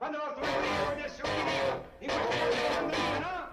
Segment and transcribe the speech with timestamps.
[0.00, 2.32] Quando strumento di essere unito in questa
[2.80, 3.50] condanna, no?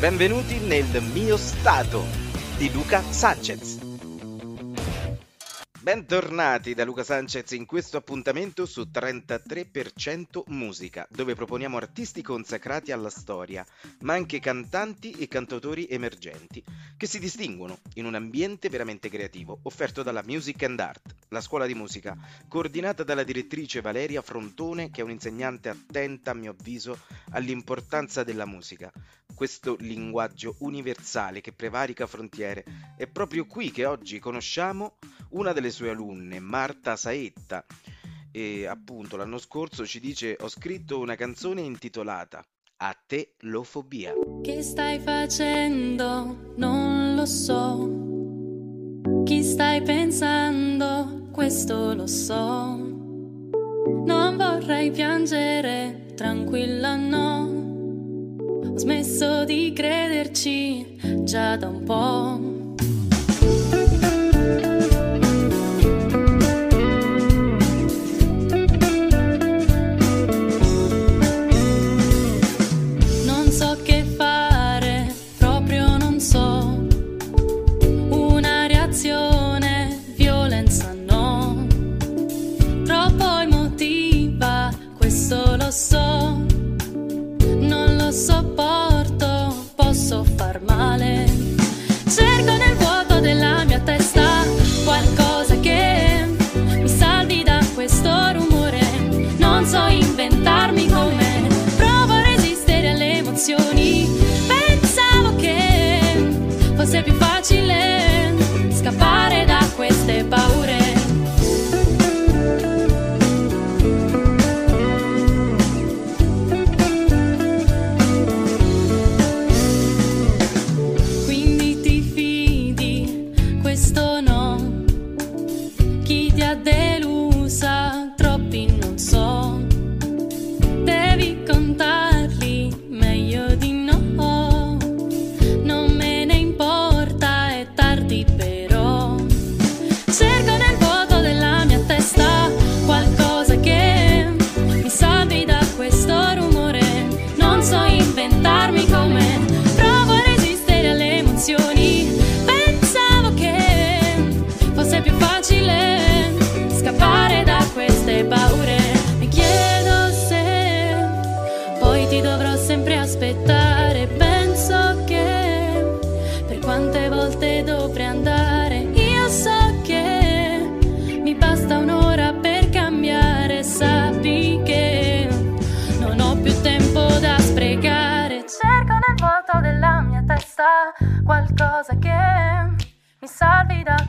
[0.00, 2.02] Benvenuti nel mio stato
[2.56, 3.85] di Luca Sanchez.
[5.86, 13.08] Bentornati da Luca Sanchez in questo appuntamento su 33% Musica, dove proponiamo artisti consacrati alla
[13.08, 13.64] storia,
[14.00, 16.60] ma anche cantanti e cantautori emergenti,
[16.96, 21.66] che si distinguono in un ambiente veramente creativo, offerto dalla Music and Art, la scuola
[21.66, 22.16] di musica,
[22.48, 26.98] coordinata dalla direttrice Valeria Frontone, che è un'insegnante attenta, a mio avviso,
[27.30, 28.92] all'importanza della musica,
[29.36, 32.64] questo linguaggio universale che prevarica frontiere.
[32.96, 34.96] È proprio qui che oggi conosciamo
[35.36, 37.64] una delle sue alunne, Marta Saetta.
[38.32, 42.44] E appunto l'anno scorso ci dice ho scritto una canzone intitolata
[42.78, 44.12] A te l'ofobia.
[44.42, 46.52] Che stai facendo?
[46.56, 49.22] Non lo so.
[49.24, 51.28] Chi stai pensando?
[51.32, 52.94] Questo lo so.
[54.04, 58.70] Non vorrei piangere, tranquilla no.
[58.70, 62.65] Ho smesso di crederci già da un po'.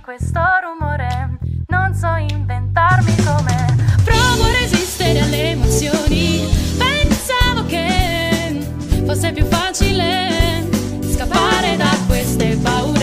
[0.08, 1.38] Questo rumore.
[1.68, 3.76] Non so inventarmi come
[4.06, 6.48] provo a resistere alle emozioni.
[6.78, 8.66] Pensavo che
[9.06, 10.66] fosse più facile
[11.12, 12.97] scappare da queste paure.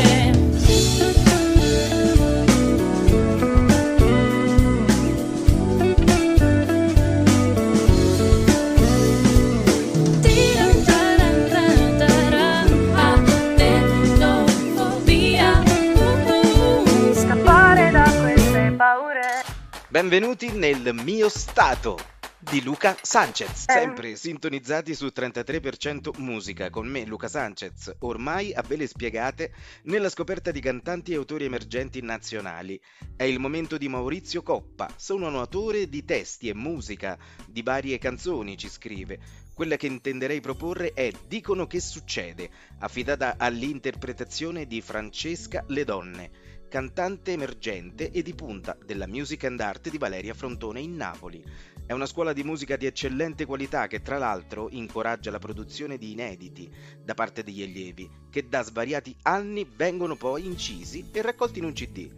[19.94, 21.96] Benvenuti nel mio stato
[22.40, 28.74] di Luca Sanchez, sempre sintonizzati su 33% musica con me Luca Sanchez, ormai a ve
[28.74, 29.54] le spiegate
[29.84, 32.80] nella scoperta di cantanti e autori emergenti nazionali.
[33.14, 37.16] È il momento di Maurizio Coppa, sono un autore di testi e musica
[37.46, 39.20] di varie canzoni, ci scrive.
[39.54, 42.50] Quella che intenderei proporre è Dicono che succede,
[42.80, 46.43] affidata all'interpretazione di Francesca Le Donne
[46.74, 51.40] cantante emergente e di punta della Music and Art di Valeria Frontone in Napoli.
[51.86, 56.10] È una scuola di musica di eccellente qualità che tra l'altro incoraggia la produzione di
[56.10, 56.68] inediti
[57.00, 61.74] da parte degli allievi, che da svariati anni vengono poi incisi e raccolti in un
[61.74, 62.10] CD,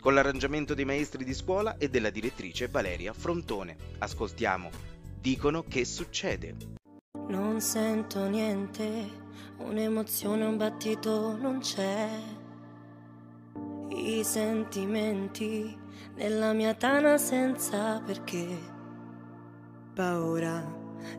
[0.00, 3.76] con l'arrangiamento dei maestri di scuola e della direttrice Valeria Frontone.
[3.98, 4.70] Ascoltiamo
[5.20, 6.56] Dicono che succede.
[7.28, 8.88] Non sento niente,
[9.58, 12.37] un'emozione, un battito non c'è.
[13.90, 15.76] I sentimenti
[16.16, 18.46] nella mia tana senza perché.
[19.94, 20.62] Paura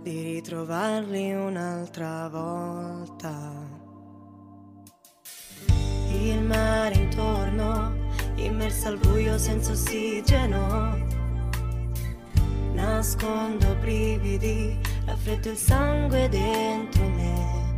[0.02, 3.52] di ritrovarli un'altra volta.
[6.12, 7.96] Il mare intorno
[8.36, 10.98] immersa al buio senza ossigeno.
[12.74, 17.74] Nascondo brividi, raffreddo il sangue dentro me.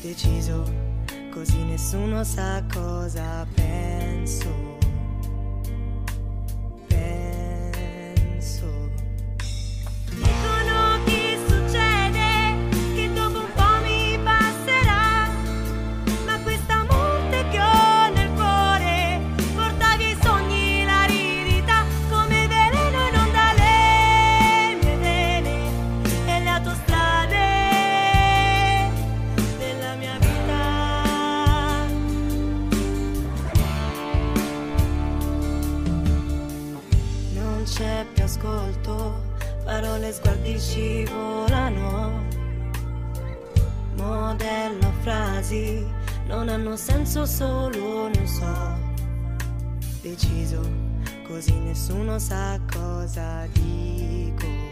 [0.00, 0.89] Deciso,
[1.30, 4.79] così nessuno sa cosa penso.
[47.30, 48.78] Solo non so.
[50.02, 50.60] Deciso,
[51.26, 54.69] così nessuno sa cosa dico.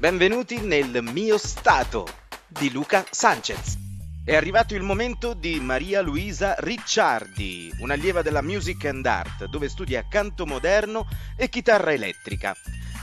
[0.00, 2.06] Benvenuti nel mio stato
[2.48, 3.76] di Luca Sanchez.
[4.24, 10.06] È arrivato il momento di Maria Luisa Ricciardi, un'allieva della Music and Art, dove studia
[10.08, 11.06] canto moderno
[11.36, 12.56] e chitarra elettrica.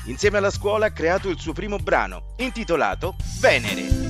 [0.06, 4.10] Insieme alla scuola ha creato il suo primo brano, intitolato Venere.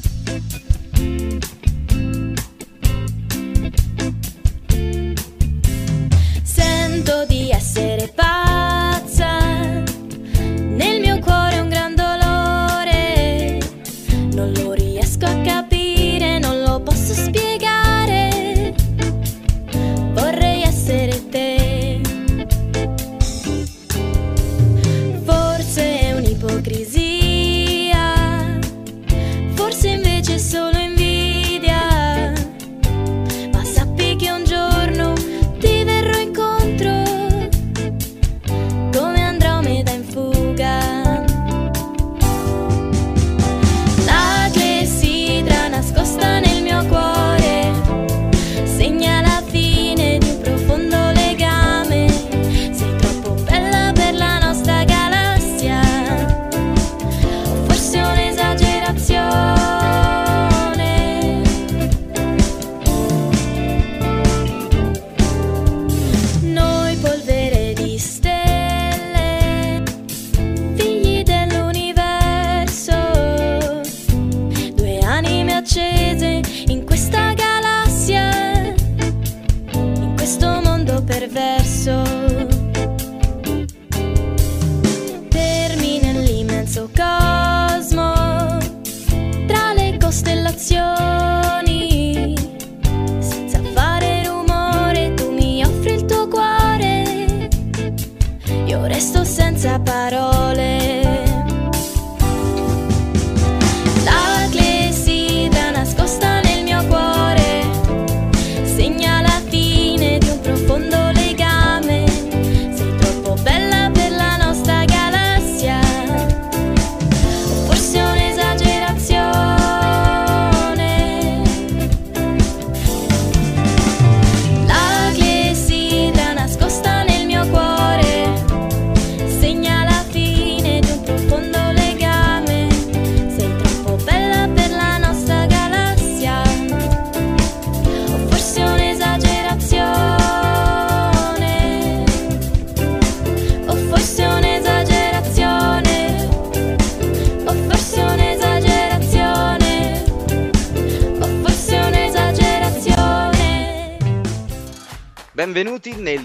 [6.42, 9.84] Sento di essere pazza,
[14.38, 14.77] nascosta nel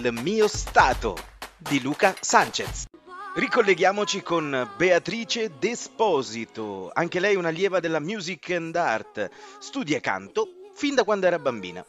[0.03, 1.17] Nel mio stato
[1.57, 2.87] di Luca Sanchez.
[3.37, 9.31] Ricolleghiamoci con Beatrice Desposito, anche lei una allieva della Music and Art,
[9.61, 11.87] studia canto fin da quando era bambina.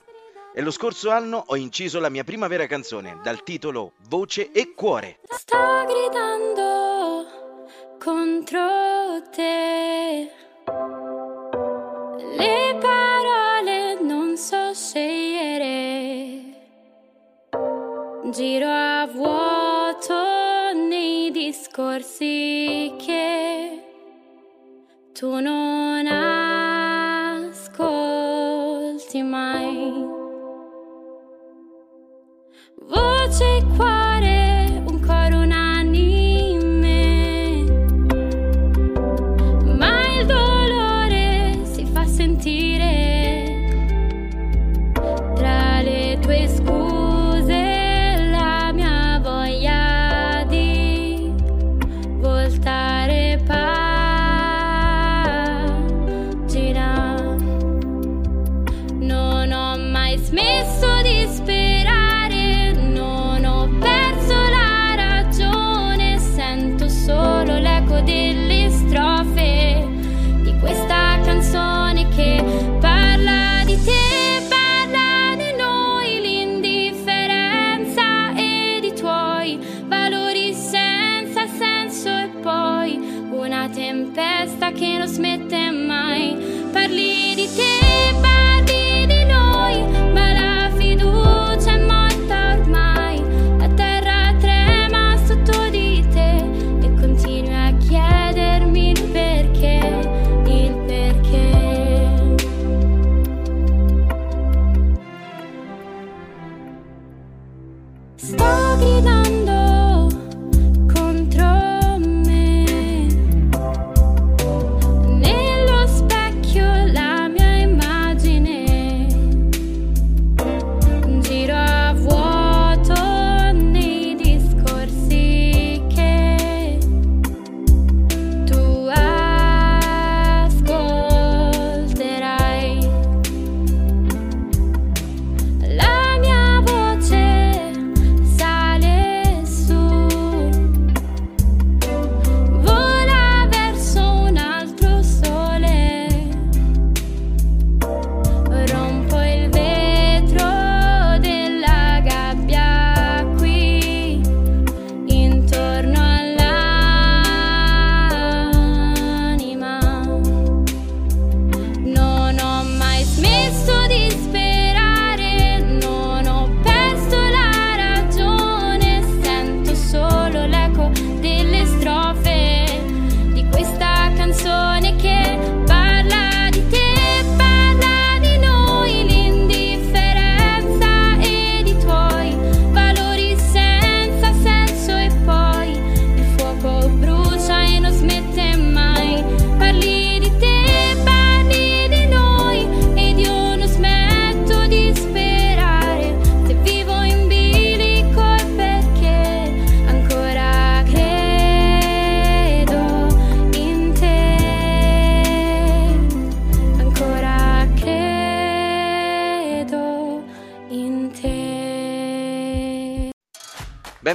[0.53, 4.75] E lo scorso anno ho inciso la mia prima vera canzone dal titolo Voce e
[4.75, 5.22] Cuore.
[5.29, 7.25] Sto gridando
[7.98, 10.32] contro te.
[12.38, 15.33] Le parole non so scegliere.
[18.34, 23.84] Giro a vuoto nei discorsi che
[25.13, 25.62] tu non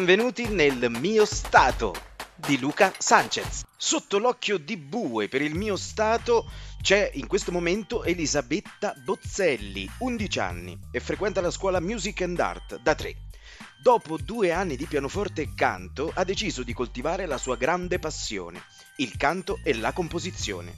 [0.09, 1.95] Benvenuti nel mio stato
[2.35, 3.65] di Luca Sanchez.
[3.77, 6.51] Sotto l'occhio di bue per il mio stato
[6.81, 12.81] c'è in questo momento Elisabetta Bozzelli, 11 anni, e frequenta la scuola Music and Art
[12.81, 13.17] da 3.
[13.83, 18.63] Dopo due anni di pianoforte e canto ha deciso di coltivare la sua grande passione,
[18.97, 20.75] il canto e la composizione.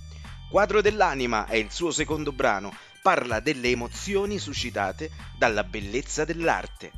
[0.51, 5.09] Quadro dell'anima è il suo secondo brano, parla delle emozioni suscitate
[5.39, 6.91] dalla bellezza dell'arte.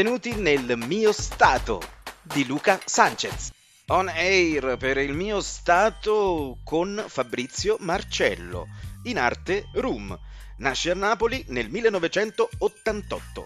[0.00, 1.78] Benvenuti nel mio stato
[2.22, 3.50] di Luca Sanchez.
[3.88, 8.66] On air per il mio stato con Fabrizio Marcello,
[9.02, 10.18] in arte Room.
[10.56, 13.44] Nasce a Napoli nel 1988.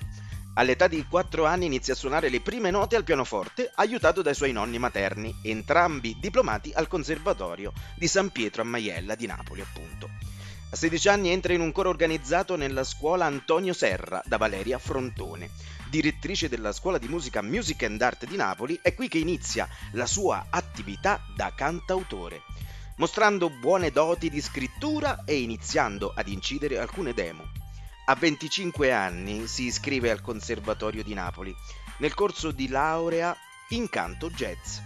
[0.55, 4.53] All'età di 4 anni inizia a suonare le prime note al pianoforte, aiutato dai suoi
[4.53, 10.09] nonni materni, entrambi diplomati al Conservatorio di San Pietro a Maiella di Napoli, appunto.
[10.71, 15.74] A 16 anni entra in un coro organizzato nella scuola Antonio Serra da Valeria Frontone
[15.95, 20.07] direttrice della scuola di musica Music and Art di Napoli, è qui che inizia la
[20.07, 22.43] sua attività da cantautore,
[22.97, 27.45] mostrando buone doti di scrittura e iniziando ad incidere alcune demo.
[28.07, 31.55] A 25 anni si iscrive al Conservatorio di Napoli,
[31.99, 33.33] nel corso di laurea
[33.69, 34.79] in canto jazz.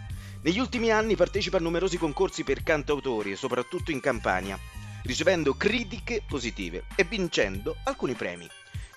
[0.42, 4.58] Negli ultimi anni partecipa a numerosi concorsi per cantautori, soprattutto in Campania,
[5.04, 8.46] ricevendo critiche positive e vincendo alcuni premi.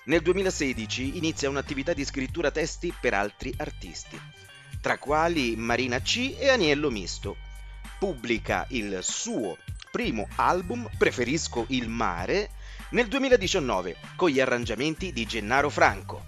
[0.04, 4.20] Nel 2016 inizia un'attività di scrittura testi per altri artisti,
[4.80, 7.36] tra quali Marina C e Aniello Misto.
[8.00, 9.56] Pubblica il suo
[9.92, 12.50] primo album Preferisco il mare
[12.90, 16.24] nel 2019 con gli arrangiamenti di Gennaro Franco.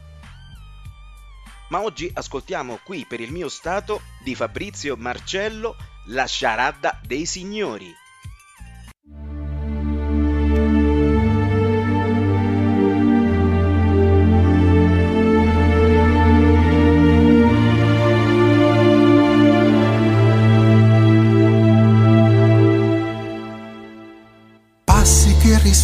[1.70, 5.74] Ma oggi ascoltiamo qui per il mio stato di Fabrizio Marcello
[6.06, 7.92] La sciaradda dei signori.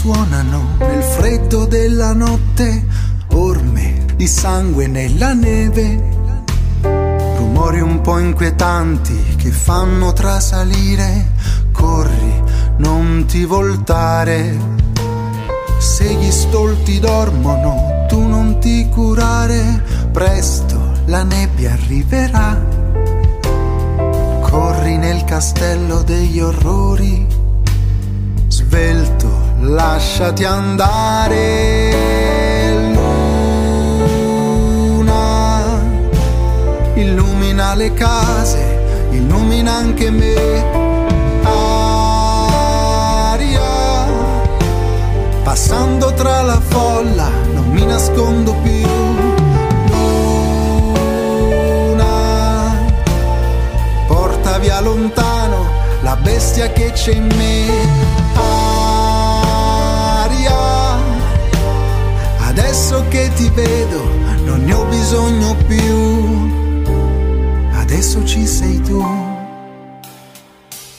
[0.03, 2.87] Risuonano nel freddo della notte,
[3.35, 6.03] orme di sangue nella neve,
[7.37, 11.33] rumori un po' inquietanti che fanno trasalire,
[11.73, 12.43] corri,
[12.79, 14.59] non ti voltare.
[15.79, 22.59] Se gli stolti dormono, tu non ti curare, presto la nebbia arriverà.
[24.41, 27.27] Corri nel castello degli orrori,
[28.49, 31.91] svelto lasciati andare.
[34.55, 35.83] Luna
[36.95, 40.89] illumina le case, illumina anche me.
[43.33, 43.61] Aria,
[45.43, 48.89] passando tra la folla, non mi nascondo più.
[51.97, 52.07] Luna,
[54.07, 55.67] porta via lontano
[56.03, 58.70] la bestia che c'è in me.
[62.51, 64.03] Adesso che ti vedo
[64.45, 66.51] non ne ho bisogno più.
[67.75, 69.01] Adesso ci sei tu.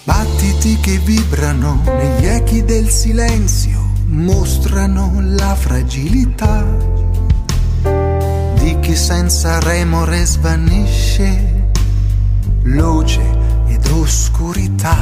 [0.05, 6.65] Battiti che vibrano negli echi del silenzio mostrano la fragilità
[8.55, 11.69] di chi senza remore svanisce,
[12.63, 13.21] luce
[13.67, 14.95] ed oscurità.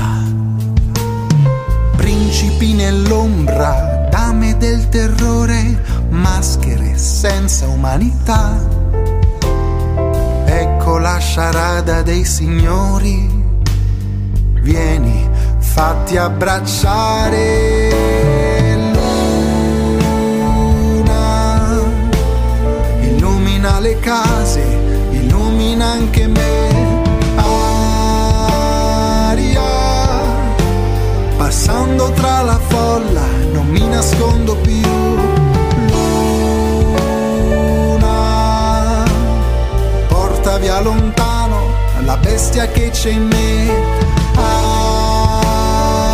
[1.95, 8.57] Principi nell'ombra, dame del terrore, maschere senza umanità.
[10.45, 13.29] Ecco la sciarada dei signori,
[14.61, 17.87] vieni, fatti abbracciare.
[20.51, 21.81] Luna,
[23.01, 24.63] illumina le case,
[25.11, 27.07] illumina anche me.
[29.29, 29.61] Aria,
[31.37, 33.38] passando tra la folla,
[33.69, 34.79] mi nascondo più
[40.59, 43.67] via lontano la bestia che c'è in me.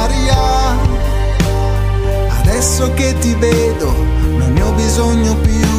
[0.01, 0.37] Aria,
[2.39, 3.93] adesso che ti vedo
[4.37, 5.74] non ne ho bisogno più.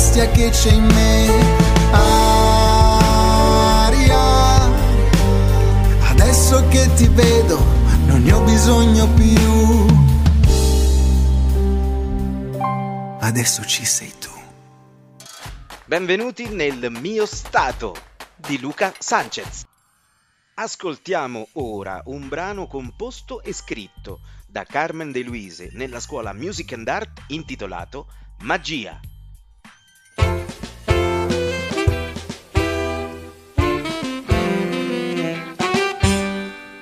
[0.00, 1.28] Bestia che c'è in me.
[3.92, 4.62] Aria,
[6.08, 7.58] adesso che ti vedo
[8.06, 9.86] non ne ho bisogno più.
[13.20, 14.30] Adesso ci sei tu.
[15.84, 17.94] Benvenuti nel mio stato
[18.36, 19.66] di Luca Sanchez.
[20.54, 26.88] Ascoltiamo ora un brano composto e scritto da Carmen De Luise nella scuola Music and
[26.88, 28.06] Art intitolato
[28.40, 28.98] Magia.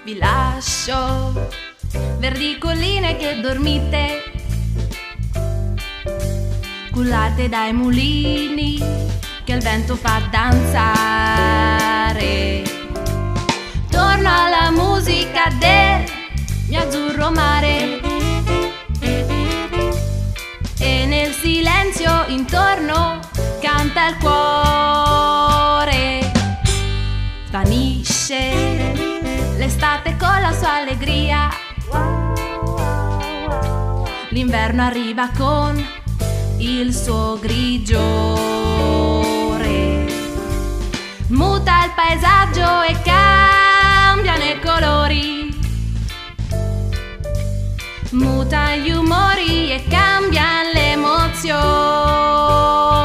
[0.09, 1.51] Vi lascio
[2.19, 4.23] verdi colline che dormite,
[6.91, 8.79] cullate dai mulini
[9.45, 11.67] che il vento fa danzare.
[13.91, 16.05] Torno alla musica del
[16.69, 18.01] mio azzurro mare
[20.79, 23.28] e nel silenzio intorno
[23.61, 26.33] canta il cuore.
[27.47, 28.93] Svanisce
[29.57, 31.49] l'estate con la sua allegria.
[34.31, 35.85] L'inverno arriva con
[36.59, 37.97] il suo grigiore.
[41.29, 45.57] Muta il paesaggio e cambiano i colori.
[48.11, 52.98] Muta gli umori e cambiano le emozioni.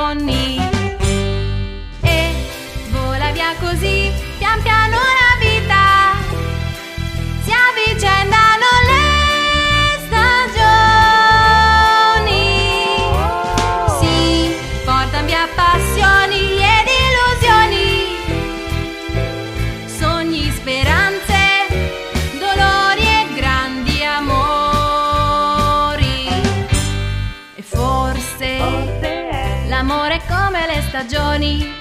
[30.93, 31.73] Stagioni.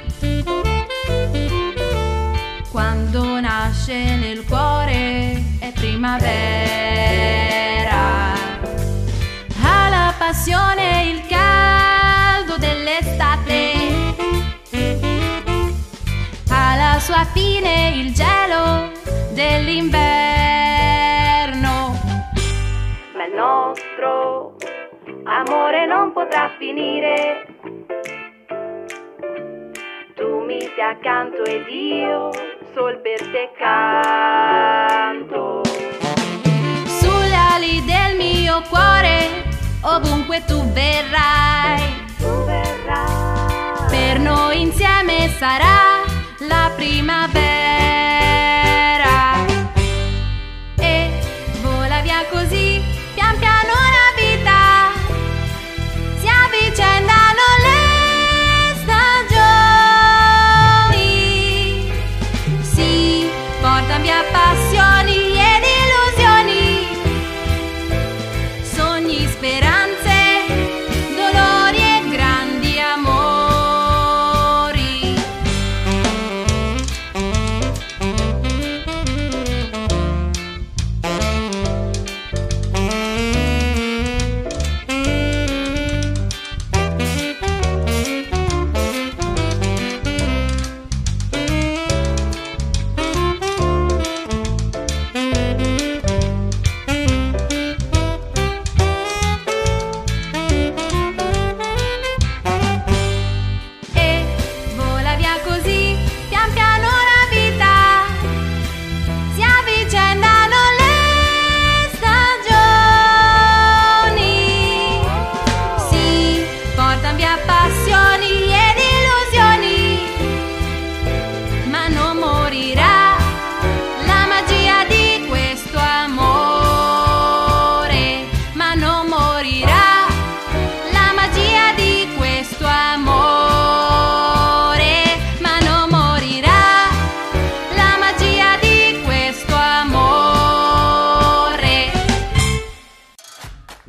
[2.70, 6.32] Quando nasce nel cuore è primavera.
[9.62, 13.74] Ha la passione, il caldo dell'estate.
[16.48, 18.92] Ha la sua fine il gelo
[19.34, 20.00] dell'inverno.
[23.14, 24.56] Ma il nostro
[25.24, 27.41] amore non potrà finire.
[30.82, 32.30] Accanto ed io
[32.74, 35.62] sol per te canto.
[36.86, 39.44] Sulle ali del mio cuore,
[39.82, 41.82] ovunque tu verrai.
[42.18, 43.90] Tu verrai.
[43.90, 46.02] Per noi insieme sarà
[46.48, 48.61] la primavera.
[63.92, 64.22] Portano via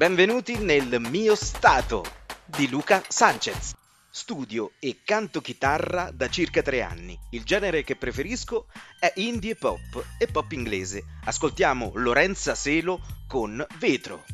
[0.04, 2.04] Benvenuti nel mio stato
[2.44, 3.72] di Luca Sanchez.
[4.12, 7.18] Studio e canto chitarra da circa tre anni.
[7.30, 8.68] Il genere che preferisco
[9.00, 11.06] è indie pop e pop inglese.
[11.24, 14.26] Ascoltiamo Lorenza Selo con Vetro.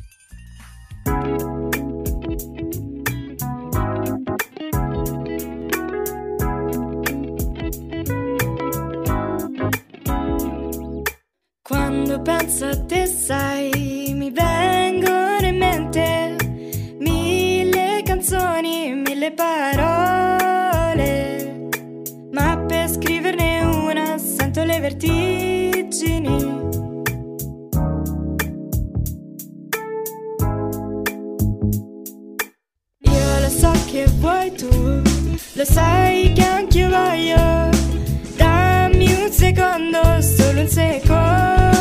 [11.62, 15.19] Quando penso a te, sai, mi vengono
[19.20, 21.02] mille parole.
[22.32, 26.58] Ma per scriverne una sento le vertigini.
[33.00, 35.02] Io lo so che vuoi tu,
[35.52, 37.68] lo sai che anch'io voglio.
[38.36, 41.79] Dammi un secondo, solo un secondo.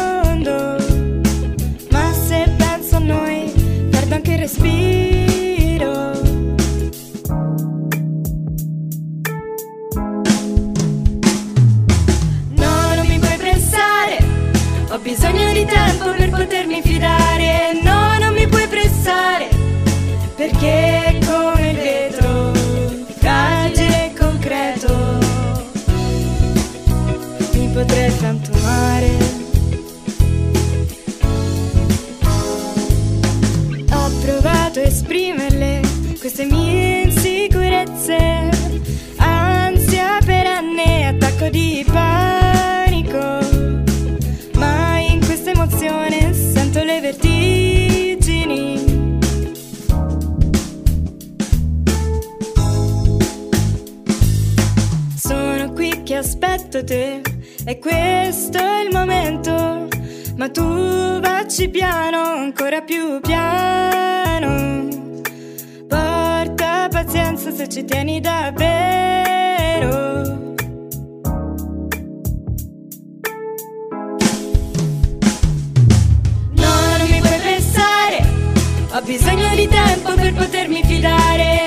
[15.70, 17.69] Tempo per potermi fidare.
[56.80, 57.22] Aspetto te
[57.66, 59.88] e questo è il momento.
[60.38, 64.88] Ma tu vacci piano, ancora più piano.
[65.88, 69.88] Porta pazienza se ci tieni davvero.
[76.52, 78.24] No, non mi puoi pressare.
[78.92, 81.59] Ho bisogno di tempo per potermi fidare.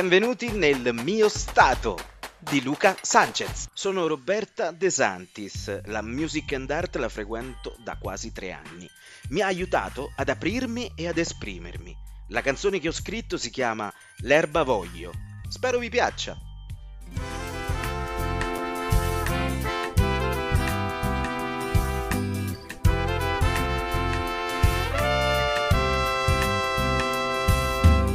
[0.00, 1.98] Benvenuti nel mio stato
[2.38, 3.66] di Luca Sanchez.
[3.74, 8.88] Sono Roberta De Santis, la music and art la frequento da quasi tre anni.
[9.28, 11.94] Mi ha aiutato ad aprirmi e ad esprimermi.
[12.28, 15.12] La canzone che ho scritto si chiama L'erba voglio.
[15.50, 16.34] Spero vi piaccia.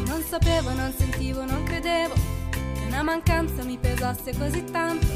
[0.08, 0.92] Non sapevo, non
[1.26, 2.14] sentivo, non credevo
[2.52, 5.08] che una mancanza mi pesasse così tanto.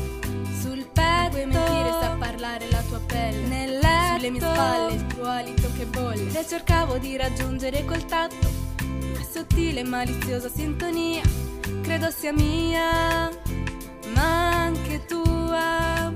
[0.59, 3.47] Sul petto puoi mentire se a parlare la tua pelle.
[3.47, 6.39] Nel letto, sulle mie spalle, il tuo alito che bolle.
[6.39, 8.47] E cercavo di raggiungere col tatto
[8.81, 11.21] una sottile e maliziosa sintonia.
[11.81, 13.29] Credo sia mia,
[14.13, 16.11] ma anche tua.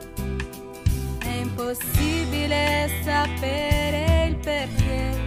[1.20, 5.22] È impossibile sapere il perché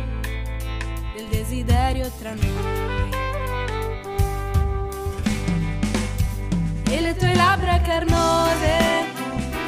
[1.14, 3.25] del desiderio tra noi.
[6.88, 9.06] E le tue labbra carnose,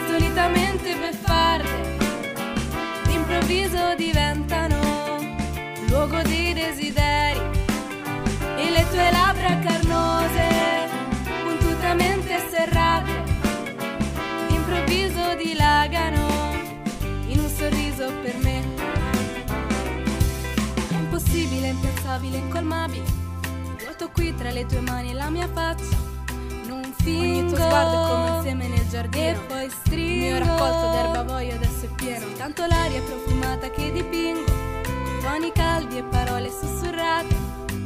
[0.06, 1.96] solitamente beffarde,
[3.06, 5.18] d'improvviso diventano
[5.88, 7.40] luogo di desideri.
[8.56, 10.88] E le tue labbra carnose,
[11.44, 13.24] puntutamente serrate,
[14.48, 16.26] d'improvviso dilagano
[17.26, 18.62] in un sorriso per me.
[20.88, 23.04] È impossibile, impensabile, incolmabile.
[23.84, 26.07] Vuoto qui tra le tue mani e la mia faccia.
[27.02, 27.20] Fingo.
[27.20, 29.26] Ogni tuo sguardo è come un seme nel giardino.
[29.26, 30.02] E poi stringo.
[30.04, 32.26] Il mio raccolto d'erba voglio adesso è pieno.
[32.36, 34.44] Tanto l'aria profumata che dipingo.
[34.82, 37.34] Con Toni caldi e parole sussurrate.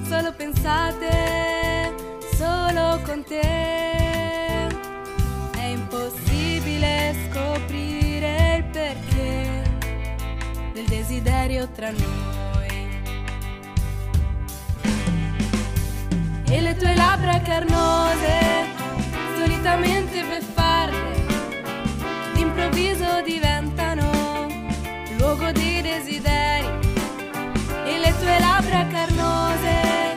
[0.09, 1.94] Solo pensate,
[2.37, 3.40] solo con te.
[5.57, 9.62] È impossibile scoprire il perché
[10.72, 12.40] del desiderio tra noi.
[16.44, 18.41] E le tue labbra carnose,
[19.72, 21.24] solitamente beffarde,
[22.35, 24.46] d'improvviso diventano
[25.16, 26.66] luogo di desideri.
[27.87, 30.16] E le tue labbra carnose,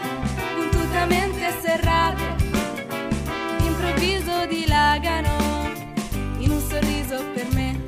[0.56, 2.36] puntutamente serrate,
[3.60, 5.72] d'improvviso dilagano
[6.40, 7.82] in un sorriso per me.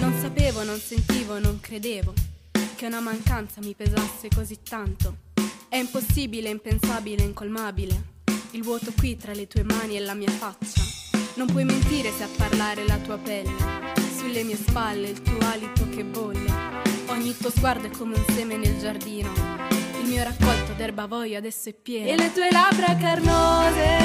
[0.00, 2.12] Non sapevo, non sentivo, non credevo
[2.76, 5.16] che una mancanza mi pesasse così tanto.
[5.68, 8.15] È impossibile, impensabile, incolmabile.
[8.56, 10.80] Il vuoto qui tra le tue mani e la mia faccia.
[11.34, 13.52] Non puoi mentire se a parlare la tua pelle.
[14.16, 16.50] Sulle mie spalle il tuo alito che bolle.
[17.08, 19.30] Ogni tuo sguardo è come un seme nel giardino.
[20.00, 22.08] Il mio raccolto d'erba voglio adesso è pieno.
[22.08, 23.98] E le tue labbra carnose,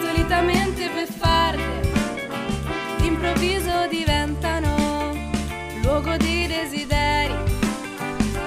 [0.00, 1.90] solitamente beffarde,
[2.98, 5.12] d'improvviso diventano
[5.82, 7.34] luogo di desideri.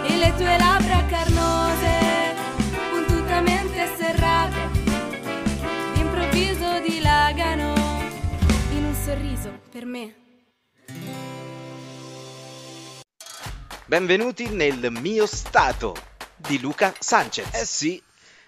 [0.08, 1.99] E le tue labbra carnose,
[9.90, 10.16] me.
[13.86, 15.96] Benvenuti nel mio stato
[16.38, 17.54] di Luca Sanchez.
[17.56, 18.02] Eh sì,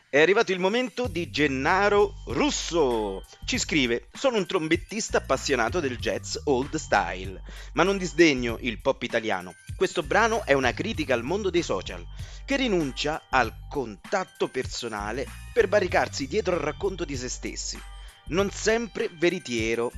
[0.07, 3.25] è arrivato il momento di Gennaro Russo.
[3.43, 7.41] Ci scrive: Sono un trombettista appassionato del jazz old style,
[7.73, 9.55] ma non disdegno il pop italiano.
[9.75, 12.05] Questo brano è una critica al mondo dei social,
[12.45, 17.81] che rinuncia al contatto personale per barricarsi dietro al racconto di se stessi,
[18.27, 19.91] non sempre veritiero,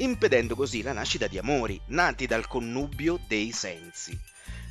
[0.00, 4.18] impedendo così la nascita di amori nati dal connubio dei sensi.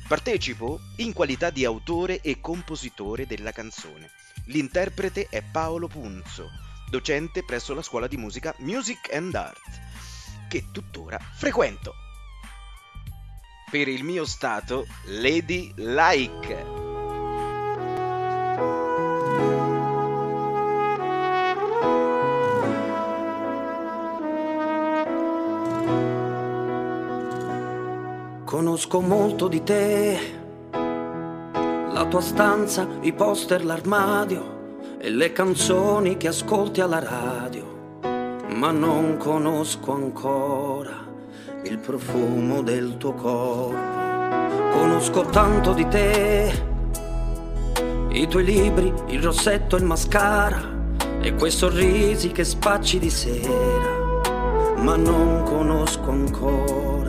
[0.06, 4.10] Partecipo in qualità di autore e compositore della canzone.
[4.46, 6.50] L'interprete è Paolo Punzo,
[6.90, 9.60] docente presso la scuola di musica Music and Art,
[10.48, 11.94] che tuttora frequento.
[13.70, 16.88] Per il mio stato, Lady Like.
[28.50, 30.18] Conosco molto di te,
[30.72, 38.00] la tua stanza, i poster, l'armadio e le canzoni che ascolti alla radio,
[38.56, 41.06] ma non conosco ancora
[41.62, 43.76] il profumo del tuo corpo.
[44.72, 46.64] Conosco tanto di te,
[48.08, 50.60] i tuoi libri, il rossetto, il mascara
[51.20, 54.22] e quei sorrisi che spacci di sera,
[54.78, 56.99] ma non conosco ancora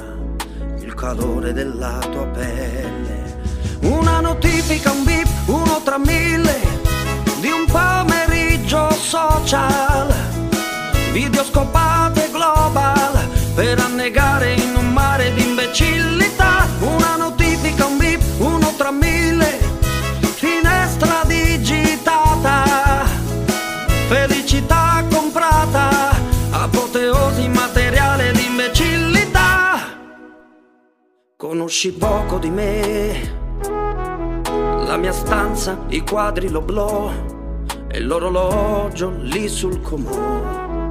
[1.01, 3.39] calore della tua pelle.
[3.81, 6.59] Una notifica, un beep, uno tra mille
[7.39, 10.13] di un pomeriggio social,
[11.11, 13.17] video scopate global
[13.55, 16.67] per annegare in un mare di imbecillità.
[16.81, 17.40] Una notifica,
[31.61, 33.33] Conosci poco di me,
[34.83, 37.11] la mia stanza, i quadri l'oblò
[37.87, 40.89] e l'orologio lì sul comò.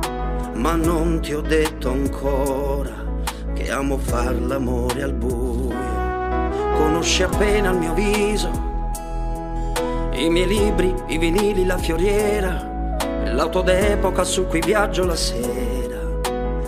[0.55, 3.05] Ma non ti ho detto ancora
[3.53, 5.75] che amo far l'amore al buio.
[6.77, 8.51] Conosci appena il mio viso,
[10.13, 15.99] i miei libri, i vinili, la fioriera, l'auto d'epoca su cui viaggio la sera.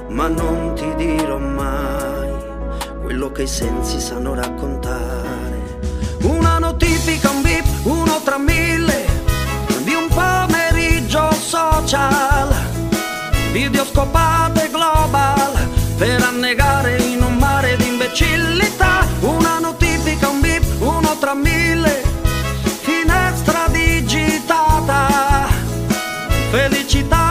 [0.08, 1.91] Ma non ti dirò mai
[3.02, 5.80] quello che i sensi sanno raccontare.
[6.22, 9.04] Una notifica, un beep, uno tra mille
[9.82, 12.54] di un pomeriggio social,
[13.50, 19.04] video scopate global per annegare in un mare di imbecillità.
[19.20, 22.02] Una notifica, un beep, uno tra mille,
[22.82, 25.48] finestra digitata,
[26.50, 27.21] felicità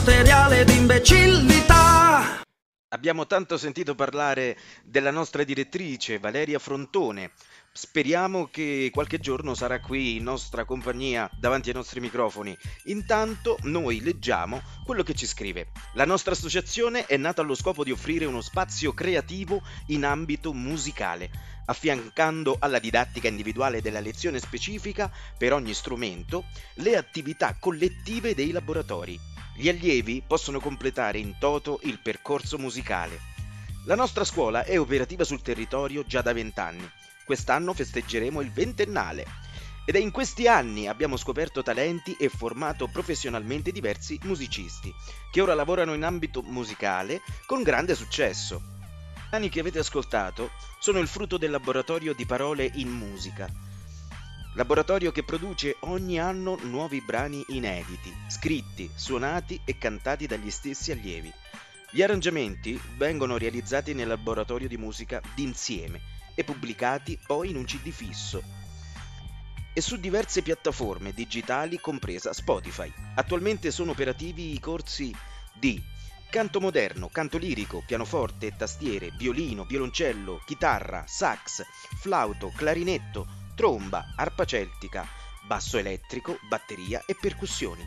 [0.00, 2.42] materiale di imbecillità.
[2.88, 7.32] Abbiamo tanto sentito parlare della nostra direttrice Valeria Frontone.
[7.70, 12.56] Speriamo che qualche giorno sarà qui in nostra compagnia davanti ai nostri microfoni.
[12.84, 15.68] Intanto noi leggiamo quello che ci scrive.
[15.92, 21.30] La nostra associazione è nata allo scopo di offrire uno spazio creativo in ambito musicale,
[21.66, 26.46] affiancando alla didattica individuale della lezione specifica per ogni strumento
[26.76, 29.29] le attività collettive dei laboratori.
[29.60, 33.20] Gli allievi possono completare in toto il percorso musicale.
[33.84, 36.90] La nostra scuola è operativa sul territorio già da vent'anni.
[37.26, 39.26] Quest'anno festeggeremo il ventennale.
[39.84, 44.90] Ed è in questi anni abbiamo scoperto talenti e formato professionalmente diversi musicisti,
[45.30, 48.62] che ora lavorano in ambito musicale con grande successo.
[48.64, 53.46] I brani che avete ascoltato sono il frutto del laboratorio di parole in musica,
[54.54, 61.32] laboratorio che produce ogni anno nuovi brani inediti, scritti, suonati e cantati dagli stessi allievi.
[61.90, 66.00] Gli arrangiamenti vengono realizzati nel laboratorio di musica d'insieme
[66.34, 68.42] e pubblicati poi in un CD fisso
[69.72, 72.92] e su diverse piattaforme digitali compresa Spotify.
[73.14, 75.14] Attualmente sono operativi i corsi
[75.54, 75.80] di
[76.28, 81.62] canto moderno, canto lirico, pianoforte, tastiere, violino, violoncello, chitarra, sax,
[82.00, 83.26] flauto, clarinetto,
[83.60, 85.06] tromba, arpa celtica,
[85.42, 87.86] basso elettrico, batteria e percussioni.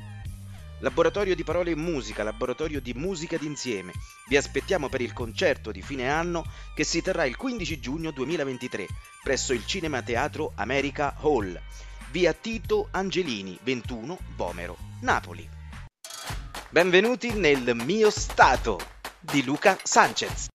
[0.82, 3.91] laboratorio di parole e musica, laboratorio di musica d'insieme.
[4.28, 6.45] Vi aspettiamo per il concerto di fine anno
[6.76, 8.86] che si terrà il 15 giugno 2023
[9.24, 11.59] presso il Cinema Teatro America Hall,
[12.11, 15.49] via Tito Angelini 21 Vomero, Napoli.
[16.69, 18.80] Benvenuti nel mio stato
[19.19, 20.49] di Luca Sanchez.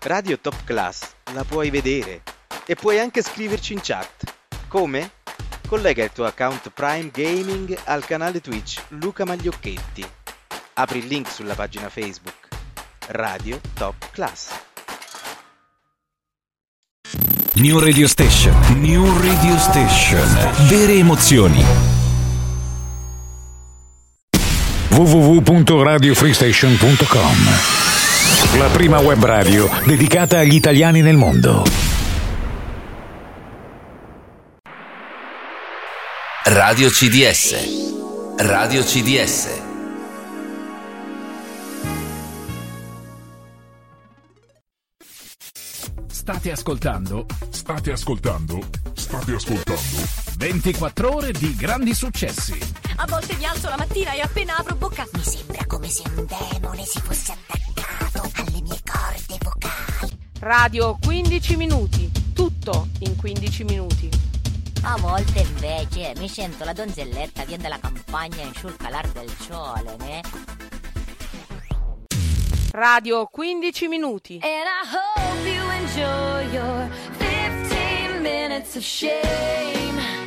[0.00, 2.22] Radio Top Class la puoi vedere
[2.66, 4.34] e puoi anche scriverci in chat.
[4.68, 5.10] Come?
[5.68, 10.04] Collega il tuo account Prime Gaming al canale Twitch Luca Magliocchetti.
[10.74, 12.34] Apri il link sulla pagina Facebook
[13.08, 14.48] Radio Top Class.
[17.54, 18.54] New Radio Station.
[18.80, 20.28] New Radio Station.
[20.68, 21.64] Vere emozioni.
[24.90, 27.36] www.radiofreestation.com
[28.58, 31.95] La prima web radio dedicata agli italiani nel mondo.
[36.48, 38.36] Radio CDS.
[38.36, 39.48] Radio CDS.
[46.06, 48.60] State ascoltando State ascoltando,
[48.92, 49.80] state ascoltando
[50.36, 52.56] 24 ore di grandi successi.
[52.94, 56.26] A volte mi alzo la mattina e appena apro bocca mi sembra come se un
[56.26, 60.16] demone si fosse attaccato alle mie corde vocali.
[60.38, 64.25] Radio 15 minuti, tutto in 15 minuti.
[64.88, 69.96] A volte invece mi sento la donzelletta via della campagna in sul calar del sole,
[69.98, 70.20] né?
[72.70, 74.38] Radio 15 minuti.
[74.42, 80.25] And I hope you enjoy your 15 minutes of shame.